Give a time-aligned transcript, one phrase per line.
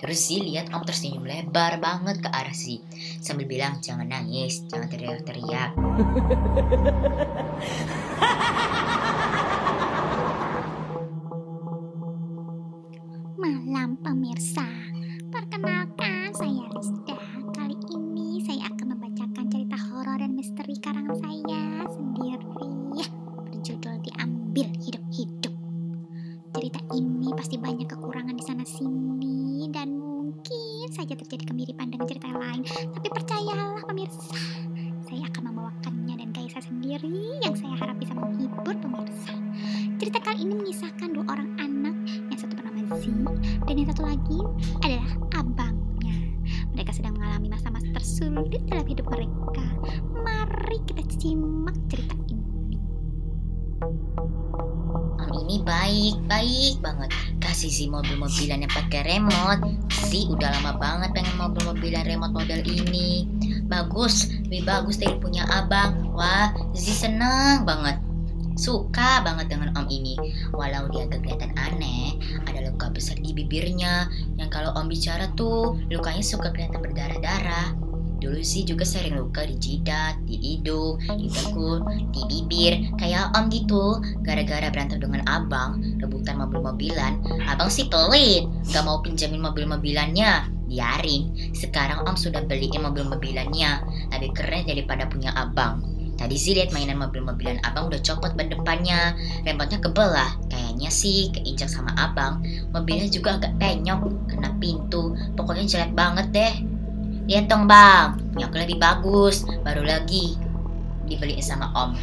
[0.00, 2.80] Terus si lihat Om tersenyum lebar banget ke arah si
[3.20, 5.76] sambil bilang jangan nangis, jangan teriak-teriak.
[13.36, 14.64] Malam pemirsa,
[15.28, 17.20] perkenalkan saya Rizda.
[17.52, 22.50] Kali ini saya akan membacakan cerita horor dan misteri karangan saya sendiri
[23.60, 24.99] berjudul Diambil Hidup-Hidup.
[40.00, 43.04] Cerita kali ini mengisahkan dua orang anak yang satu bernama Z
[43.68, 44.40] dan yang satu lagi
[44.80, 46.16] adalah abangnya.
[46.72, 49.60] Mereka sedang mengalami masa-masa tersulit dalam hidup mereka.
[50.16, 52.80] Mari kita simak cerita ini.
[55.20, 57.12] Om ini baik, baik banget.
[57.44, 59.68] Kasih si mobil-mobilan yang pakai remote.
[60.08, 63.28] Si udah lama banget pengen mobil-mobilan remote model ini.
[63.68, 66.08] Bagus, lebih bagus dari punya abang.
[66.16, 68.09] Wah, Zi senang banget.
[68.58, 70.16] Suka banget dengan om ini.
[70.54, 74.10] Walau dia agak kelihatan aneh, ada luka besar di bibirnya.
[74.38, 77.90] Yang kalau om bicara tuh, lukanya suka kelihatan berdarah-darah.
[78.20, 83.48] Dulu sih juga sering luka di jidat, di hidung, di tekuk, di bibir, kayak om
[83.48, 83.96] gitu.
[84.20, 87.16] Gara-gara berantem dengan abang, rebutan mobil-mobilan,
[87.48, 90.52] abang sih pelit, gak mau pinjamin mobil-mobilannya.
[90.68, 93.70] Biarin, sekarang om sudah beliin mobil-mobilannya,
[94.12, 95.99] lebih keren daripada punya abang.
[96.20, 100.36] Tadi sih lihat mainan mobil-mobilan abang udah copot ban depannya, remote-nya kebelah.
[100.52, 102.44] Kayaknya sih keinjak sama abang.
[102.76, 105.16] Mobilnya juga agak penyok, kena pintu.
[105.32, 106.54] Pokoknya jelek banget deh.
[107.24, 110.36] Lihat dong bang, punya lebih bagus, baru lagi
[111.08, 111.96] dibeliin sama om.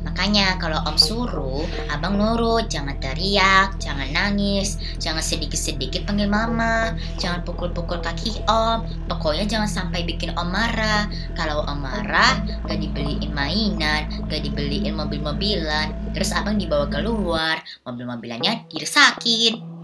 [0.00, 7.44] Makanya kalau om suruh, abang nurut, jangan teriak, jangan nangis, jangan sedikit-sedikit panggil mama, jangan
[7.44, 11.04] pukul-pukul kaki om, pokoknya jangan sampai bikin om marah.
[11.36, 19.80] Kalau om marah, gak dibeliin mainan, gak dibeliin mobil-mobilan, terus abang dibawa keluar, mobil-mobilannya dirusakin.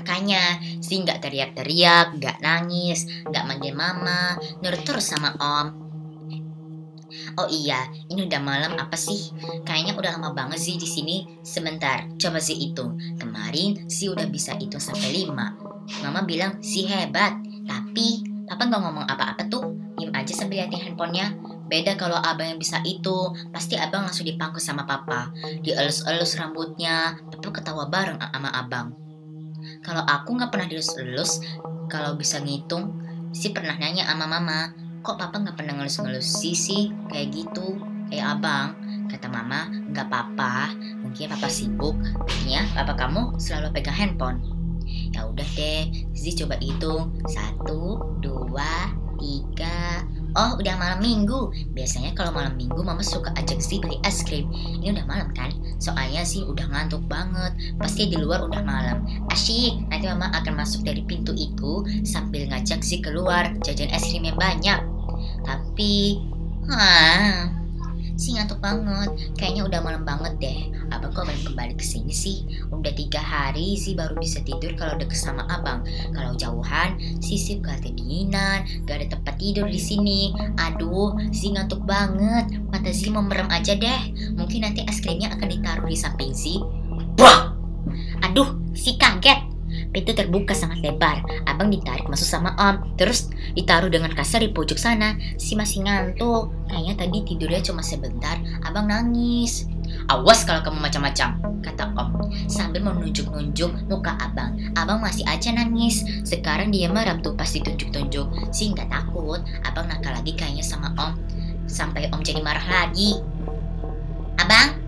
[0.00, 5.89] Makanya sih nggak teriak-teriak, nggak nangis, nggak manggil mama, nurut terus sama om.
[7.38, 9.34] Oh iya, ini udah malam apa sih?
[9.66, 11.16] Kayaknya udah lama banget sih di sini.
[11.42, 12.96] Sebentar, coba sih hitung.
[13.18, 16.02] Kemarin sih udah bisa hitung sampai 5.
[16.06, 17.34] Mama bilang si hebat,
[17.66, 19.74] tapi papa nggak ngomong apa-apa tuh.
[19.98, 21.36] Diem aja sambil liatin handphonenya.
[21.70, 25.30] Beda kalau abang yang bisa itu, pasti abang langsung dipangku sama papa.
[25.62, 28.90] Dielus-elus rambutnya, papa ketawa bareng sama abang.
[29.84, 31.44] Kalau aku nggak pernah dielus-elus,
[31.86, 32.96] kalau bisa ngitung,
[33.30, 37.80] sih pernah nanya sama mama, kok papa nggak pernah ngelus-ngelus sisi kayak gitu.
[38.12, 38.68] Kayak abang.
[39.10, 41.96] Kata mama nggak apa-apa mungkin papa sibuk.
[42.46, 44.38] Ya papa kamu selalu pegang handphone?
[45.14, 45.88] Ya udah deh.
[46.12, 47.16] Zizi coba hitung.
[47.26, 50.04] Satu dua tiga.
[50.38, 51.50] Oh udah malam minggu.
[51.74, 54.46] Biasanya kalau malam minggu mama suka ajak sih beli es krim.
[54.52, 55.50] Ini udah malam kan?
[55.82, 57.50] Soalnya sih udah ngantuk banget.
[57.80, 59.02] Pasti di luar udah malam.
[59.30, 64.26] Asyik Nanti mama akan masuk dari pintu itu Sambil ngajak sih keluar Jajan es krim
[64.26, 64.89] yang banyak
[65.44, 66.20] Tapi
[66.70, 67.60] Hah
[68.20, 69.08] sih ngantuk banget.
[69.40, 70.58] Kayaknya udah malam banget deh.
[70.92, 72.44] Abang kok balik kembali ke sini sih?
[72.68, 75.80] Udah tiga hari sih baru bisa tidur kalau deket sama abang.
[76.12, 80.36] Kalau jauhan sih gak kedinginan Gak ada tempat tidur di sini.
[80.60, 82.60] Aduh sih ngantuk banget.
[82.68, 84.02] Mata sih mau merem aja deh.
[84.36, 86.60] Mungkin nanti es krimnya akan ditaruh di samping sih.
[87.16, 87.56] Wah!
[88.28, 89.49] Aduh si kaget
[89.90, 91.22] Pintu terbuka sangat lebar.
[91.50, 92.94] Abang ditarik masuk sama Om.
[92.94, 93.26] Terus
[93.58, 95.18] ditaruh dengan kasar di pojok sana.
[95.34, 96.54] Si masih ngantuk.
[96.70, 98.38] Kayaknya tadi tidurnya cuma sebentar.
[98.62, 99.66] Abang nangis.
[100.06, 102.30] Awas kalau kamu macam-macam, kata Om.
[102.46, 104.54] Sambil menunjuk-nunjuk muka abang.
[104.78, 106.06] Abang masih aja nangis.
[106.22, 108.54] Sekarang dia merem tuh pas ditunjuk-tunjuk.
[108.54, 109.42] Si nggak takut.
[109.66, 111.18] Abang nakal lagi kayaknya sama Om.
[111.66, 113.18] Sampai Om jadi marah lagi.
[114.38, 114.78] Abang,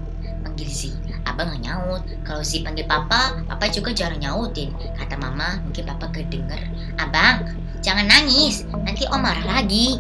[0.47, 2.03] panggil si abang gak nyaut.
[2.27, 4.75] Kalau si panggil papa papa juga jarang nyautin.
[4.99, 6.61] Kata mama mungkin papa kedenger.
[6.99, 7.47] Abang
[7.83, 8.67] jangan nangis.
[8.69, 9.99] Nanti om marah lagi.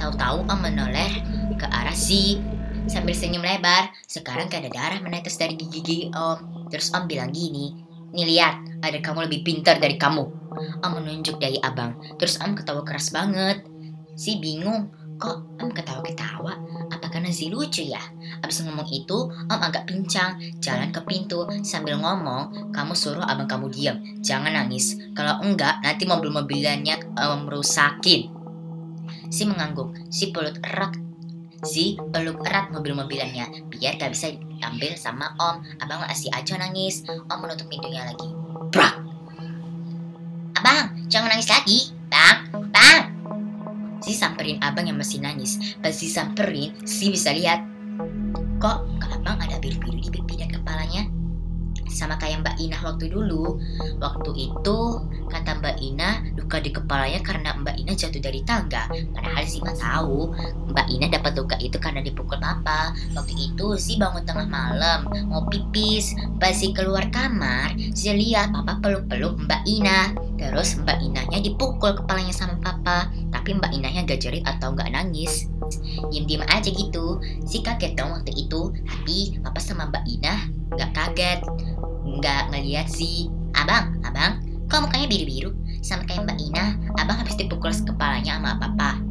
[0.00, 1.22] Tahu-tahu om menoleh
[1.56, 2.40] ke arah si
[2.88, 3.92] sambil senyum lebar.
[4.04, 6.68] Sekarang gak ada darah menetes dari gigi om.
[6.72, 10.24] Terus om bilang gini nih lihat ada kamu lebih pintar dari kamu.
[10.84, 11.96] Om menunjuk dari abang.
[12.20, 13.64] Terus om ketawa keras banget.
[14.12, 16.52] Si bingung kok om ketawa-ketawa
[17.22, 18.02] apa karena si lucu ya
[18.42, 23.70] Abis ngomong itu, Om agak pincang, jalan ke pintu sambil ngomong, kamu suruh abang kamu
[23.70, 24.98] diam, jangan nangis.
[25.14, 28.26] Kalau enggak, nanti mobil-mobilannya um, merusakin.
[29.30, 30.98] Si mengangguk, si peluk erat,
[31.62, 35.78] si peluk erat mobil-mobilannya, biar gak bisa diambil sama Om.
[35.78, 38.26] Abang masih aja nangis, Om menutup pintunya lagi.
[38.74, 38.94] Brak!
[40.58, 41.94] Abang, jangan nangis lagi.
[42.10, 42.61] Bang,
[44.12, 45.56] Si samperin abang yang masih nangis.
[45.80, 47.64] Pas si samperin, si bisa lihat.
[48.60, 51.08] Kok abang ada biru-biru di pipi dan kepalanya?
[51.88, 53.56] Sama kayak Mbak Ina waktu dulu.
[54.04, 54.78] Waktu itu,
[55.32, 58.84] kata Mbak Ina, luka di kepalanya karena Mbak Ina jatuh dari tangga.
[59.16, 60.28] Padahal si mah tahu,
[60.76, 62.92] Mbak Ina dapat luka itu karena dipukul papa.
[63.16, 66.12] Waktu itu si bangun tengah malam, mau pipis.
[66.36, 70.12] Pas si keluar kamar, si lihat papa peluk-peluk Mbak Ina.
[70.36, 73.08] Terus Mbak Inanya dipukul kepalanya sama papa.
[73.42, 75.50] Tapi Mbak Inanya gak jerit atau gak nangis.
[76.14, 77.18] Diem-diem aja gitu.
[77.42, 78.70] Si kaget dong waktu itu.
[78.86, 80.34] Tapi papa sama Mbak Ina
[80.78, 81.42] gak kaget.
[82.22, 85.50] Gak ngeliat si Abang, abang, kok mukanya biru-biru?
[85.84, 86.64] Sama kayak Mbak Ina,
[87.02, 89.02] abang habis dipukul kepalanya sama papa.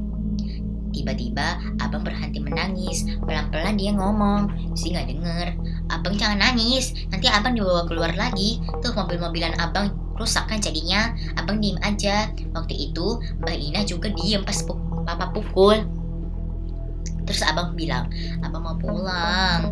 [0.92, 3.08] Tiba-tiba abang berhenti menangis.
[3.24, 4.76] Pelan-pelan dia ngomong.
[4.76, 5.48] Si nggak denger.
[5.88, 6.92] Abang jangan nangis.
[7.12, 8.60] Nanti abang dibawa keluar lagi.
[8.84, 9.92] Tuh mobil-mobilan abang
[10.22, 11.18] rusak kan jadinya.
[11.34, 12.30] Abang diem aja.
[12.54, 15.82] Waktu itu Mbak Ina juga diem pas pu- papa pukul.
[17.26, 18.12] Terus abang bilang,
[18.44, 19.72] abang mau pulang.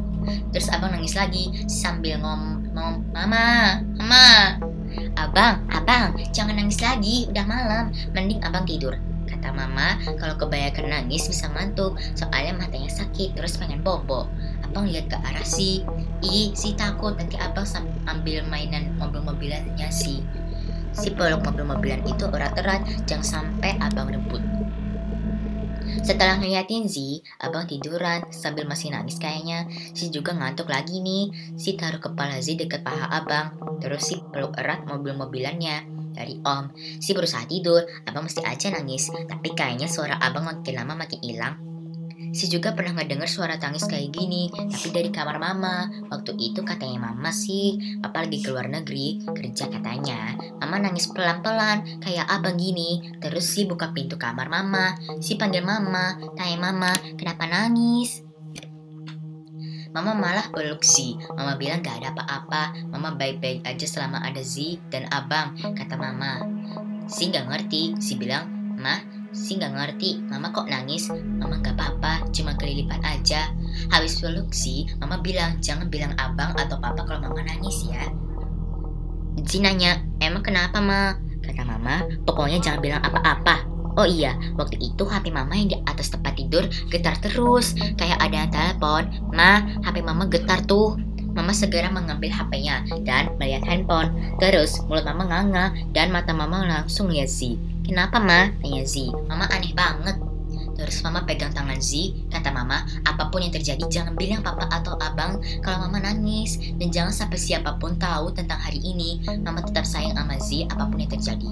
[0.53, 4.57] Terus abang nangis lagi sambil ngom ngom mama, mama.
[5.17, 7.29] Abang, abang, jangan nangis lagi.
[7.29, 7.93] Udah malam.
[8.15, 8.97] Mending abang tidur.
[9.29, 11.99] Kata mama, kalau kebanyakan nangis bisa ngantuk.
[12.17, 14.25] Soalnya matanya sakit, terus pengen bobo.
[14.65, 15.85] Abang lihat ke arah si,
[16.25, 17.65] ih, si takut nanti abang
[18.09, 20.25] ambil mainan mobil-mobilannya si.
[20.93, 24.41] Si peluk mobil-mobilan itu erat-erat, jangan sampai abang rebut.
[25.99, 29.69] Setelah ngeliatin Z, abang tiduran sambil masih nangis kayaknya.
[29.93, 31.29] Si juga ngantuk lagi nih.
[31.53, 33.77] Si taruh kepala Z deket paha abang.
[33.77, 35.99] Terus si peluk erat mobil-mobilannya.
[36.09, 39.13] Dari om, si berusaha tidur, abang mesti aja nangis.
[39.13, 41.68] Tapi kayaknya suara abang makin lama makin hilang.
[42.35, 45.87] Si juga pernah ngedenger suara tangis kayak gini, tapi dari kamar mama.
[46.11, 50.35] Waktu itu katanya mama sih, papa lagi keluar negeri, kerja katanya.
[50.59, 52.99] Mama nangis pelan-pelan, kayak abang gini.
[53.23, 58.27] Terus si buka pintu kamar mama, si panggil mama, tanya mama, kenapa nangis?
[59.89, 60.85] Mama malah peluk.
[61.33, 62.93] Mama bilang gak ada apa-apa.
[62.93, 66.45] Mama baik-baik aja selama ada Z dan abang, kata mama.
[67.09, 67.97] Si gak ngerti.
[67.97, 70.25] Si bilang, Mah, si gak ngerti.
[70.29, 71.09] Mama kok nangis?
[71.11, 73.53] Mama gak apa-apa, cuma kelilipan aja.
[73.93, 78.03] Habis peluk si, mama bilang, jangan bilang abang atau papa kalau mama nangis ya.
[79.45, 81.15] Si nanya, emang kenapa ma?
[81.39, 83.65] Kata mama, pokoknya jangan bilang apa-apa.
[83.97, 87.75] Oh iya, waktu itu HP mama yang di atas tempat tidur getar terus.
[87.99, 89.03] Kayak ada yang telepon.
[89.33, 90.95] Ma, HP mama getar tuh.
[91.35, 94.11] Mama segera mengambil HP-nya dan melihat handphone.
[94.39, 97.59] Terus mulut mama nganga dan mata mama langsung lihat Z.
[97.89, 98.53] Kenapa ma?
[98.61, 99.09] Tanya Z.
[99.25, 100.21] Mama aneh banget.
[100.77, 104.95] Terus mama pegang tangan Z, kata mama, apa pun yang terjadi jangan bilang papa atau
[105.01, 106.55] abang kalau mama nangis.
[106.77, 110.85] Dan jangan sampai siapa pun tahu tentang hari ini, mama tetap sayang sama Z apa
[110.87, 111.49] pun yang terjadi.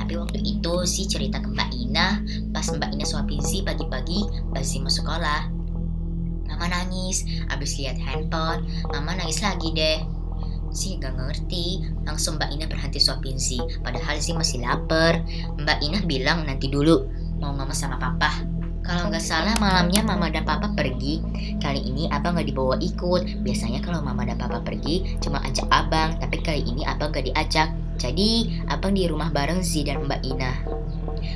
[0.00, 2.18] Tapi waktu itu si cerita ke Mbak Ina,
[2.50, 5.52] pas Mbak Ina suapin Z pagi-pagi, pas Z mau sekolah.
[6.50, 10.13] Mama nangis, abis lihat handphone, mama nangis lagi deh.
[10.74, 15.22] Si gak ngerti, langsung Mbak Ina berhenti suapin Si, padahal Si masih lapar.
[15.54, 17.06] Mbak Ina bilang nanti dulu,
[17.38, 18.42] mau mama sama papa.
[18.84, 21.24] Kalau nggak salah malamnya mama dan papa pergi.
[21.56, 23.40] Kali ini abang nggak dibawa ikut.
[23.40, 27.72] Biasanya kalau mama dan papa pergi cuma ajak abang, tapi kali ini abang nggak diajak.
[27.96, 30.52] Jadi abang di rumah bareng Zi dan Mbak Ina.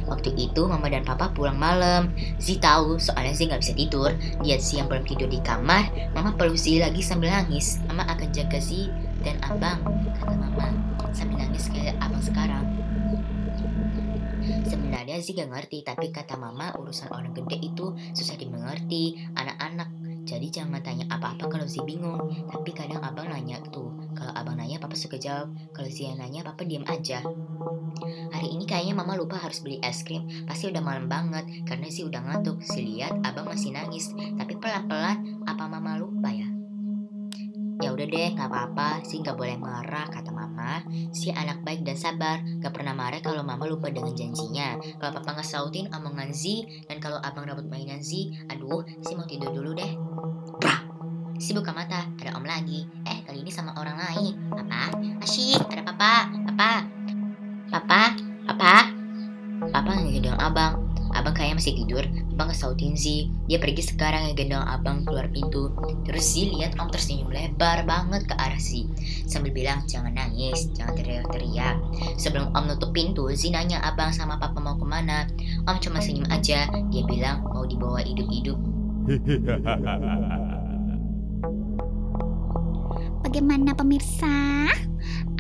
[0.05, 2.13] Waktu itu mama dan papa pulang malam.
[2.37, 4.13] Zi tahu soalnya Zi nggak bisa tidur.
[4.45, 7.81] Lihat Zi yang belum tidur di kamar, mama peluk Zi lagi sambil nangis.
[7.89, 8.93] Mama akan jaga Zi
[9.29, 9.85] dan abang,
[10.17, 10.73] kata mama
[11.13, 12.65] sambil nangis kayak abang sekarang.
[14.65, 19.93] Sebenarnya sih gak ngerti, tapi kata mama urusan orang gede itu susah dimengerti anak-anak.
[20.25, 22.21] Jadi jangan tanya apa-apa kalau si bingung.
[22.49, 26.65] Tapi kadang abang nanya tuh, kalau abang nanya papa suka jawab, kalau si nanya papa
[26.65, 27.21] diam aja.
[28.33, 32.05] Hari ini kayaknya mama lupa harus beli es krim, pasti udah malam banget karena si
[32.05, 32.61] udah ngantuk.
[32.65, 36.28] Si lihat abang masih nangis, tapi pelan-pelan apa mama lupa
[38.09, 39.05] deh, nggak apa-apa.
[39.05, 40.81] Si nggak boleh marah, kata mama.
[41.13, 44.81] Si anak baik dan sabar, gak pernah marah kalau mama lupa dengan janjinya.
[44.99, 49.53] Kalau papa ngesautin omongan Z, dan kalau abang dapat mainan Z, aduh, si mau tidur
[49.53, 49.93] dulu deh.
[50.59, 50.83] Brak!
[51.39, 52.83] Si buka mata, ada om lagi.
[53.07, 54.35] Eh, kali ini sama orang lain.
[54.51, 54.91] Papa,
[55.23, 56.73] asyik, ada papa, papa.
[57.71, 58.03] Papa,
[58.49, 58.75] papa.
[59.71, 60.83] Papa ngegendong abang.
[61.15, 62.05] Abang kayaknya masih tidur.
[62.39, 63.27] Abang ngesautin Z.
[63.51, 65.75] Dia pergi sekarang ngegendong abang keluar pintu.
[66.07, 68.87] Terus Z lihat om tersenyum lebar banget ke arah Z.
[69.27, 71.83] Sambil bilang, jangan nangis, jangan teriak-teriak.
[72.15, 75.27] Sebelum om nutup pintu, Z nanya abang sama papa mau ke mana.
[75.67, 76.71] Om cuma senyum aja.
[76.95, 78.55] Dia bilang mau dibawa hidup-hidup.
[83.27, 84.71] Bagaimana pemirsa?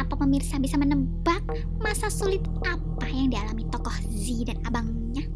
[0.02, 1.47] Apa pemirsa bisa menebak
[1.78, 5.28] masa sulit apa yang dialami tokoh Z dan abangnya?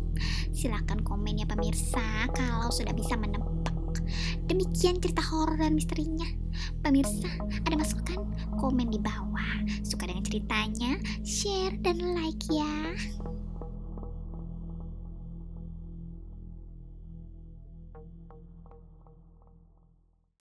[0.63, 3.99] Silahkan komen ya pemirsa kalau sudah bisa menebak.
[4.47, 6.23] Demikian cerita horor dan misterinya.
[6.87, 7.27] Pemirsa,
[7.67, 8.23] ada masukan?
[8.63, 9.67] Komen di bawah.
[9.83, 11.03] Suka dengan ceritanya?
[11.27, 12.95] Share dan like ya.